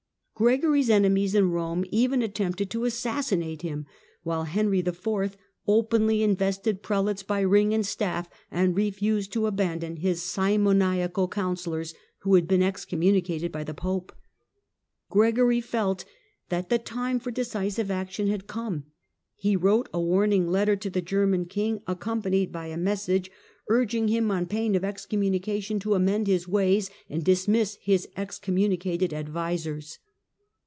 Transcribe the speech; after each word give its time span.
Gregory's 0.33 0.89
enemies 0.89 1.35
in 1.35 1.51
Eome 1.51 1.87
even 1.91 2.23
attempted 2.23 2.71
to 2.71 2.83
assassinate 2.85 3.61
him, 3.61 3.85
while 4.23 4.45
Henry 4.45 4.79
IV. 4.79 5.37
openly 5.67 6.23
invested 6.23 6.81
prelates 6.81 7.21
by 7.21 7.41
ring 7.41 7.75
and 7.75 7.85
staff, 7.85 8.27
and 8.49 8.75
refused 8.75 9.31
to 9.31 9.45
abandon 9.45 9.97
his 9.97 10.19
simoniacal 10.23 11.27
counsellors, 11.27 11.93
who 12.21 12.33
had 12.33 12.47
been 12.47 12.61
excom 12.61 12.97
municated 13.03 13.51
by 13.51 13.63
the 13.63 13.75
Pope. 13.75 14.15
Gregory 15.11 15.61
felt 15.61 16.05
that 16.49 16.69
the 16.69 16.79
time 16.79 17.19
for 17.19 17.29
decisive 17.29 17.91
action 17.91 18.25
had 18.27 18.47
come. 18.47 18.85
He 19.35 19.55
wrote 19.55 19.89
a 19.93 20.01
warning 20.01 20.47
letter 20.49 20.75
to 20.75 20.89
the 20.89 21.03
German 21.03 21.45
king, 21.45 21.83
accompanied 21.85 22.51
by 22.51 22.65
a 22.65 22.77
message 22.77 23.29
urging 23.69 24.07
him. 24.07 24.23
THE 24.23 24.29
WAR 24.29 24.37
OF 24.37 24.41
INVESTITURE 24.45 24.57
83 24.57 24.67
on 24.67 24.71
pain 24.71 24.75
of 24.75 24.83
excommunication, 24.83 25.79
to 25.81 25.93
amend 25.93 26.25
his 26.25 26.47
ways 26.47 26.89
and 27.07 27.23
dismiss 27.23 27.77
his 27.83 28.07
excommunicated 28.17 29.13
advisers. 29.13 29.99